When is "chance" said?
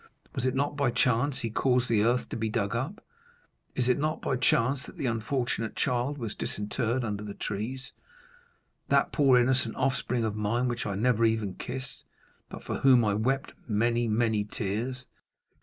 0.89-1.41, 4.35-4.87